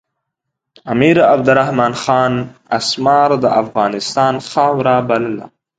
[0.93, 2.33] امیر عبدالرحمن خان
[2.77, 5.45] اسمار د افغانستان خاوره بلله.